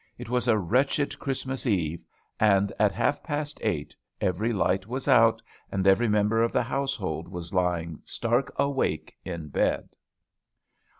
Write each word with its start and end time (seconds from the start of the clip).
It 0.17 0.29
was 0.29 0.47
a 0.47 0.57
wretched 0.57 1.19
Christmas 1.19 1.67
eve; 1.67 2.03
and, 2.39 2.73
at 2.79 2.91
half 2.91 3.21
past 3.21 3.59
eight, 3.61 3.95
every 4.19 4.51
light 4.51 4.87
was 4.87 5.07
out, 5.07 5.43
and 5.71 5.85
every 5.85 6.07
member 6.07 6.41
of 6.41 6.51
the 6.51 6.63
household 6.63 7.27
was 7.27 7.53
lying 7.53 7.99
stark 8.03 8.51
awake, 8.57 9.13
in 9.23 9.49
bed. 9.49 9.89